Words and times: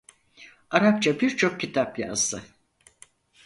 Arapça 0.71 1.19
birçok 1.21 1.59
kitap 1.59 1.99
yazdı. 1.99 2.43